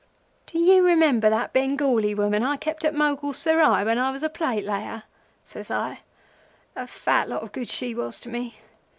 "'Do 0.47 0.57
you 0.57 0.83
remember 0.83 1.29
that 1.29 1.53
Bengali 1.53 2.15
woman 2.15 2.41
I 2.41 2.57
kept 2.57 2.83
at 2.83 2.95
Mogul 2.95 3.33
Serai 3.33 3.83
when 3.85 3.99
I 3.99 4.09
was 4.09 4.25
plate 4.33 4.65
layer?' 4.65 5.03
says 5.43 5.69
I. 5.69 5.99
'A 6.75 6.87
fat 6.87 7.29
lot 7.29 7.43
o' 7.43 7.47
good 7.47 7.69
she 7.69 7.93
was 7.93 8.19
to 8.21 8.29
me. 8.29 8.55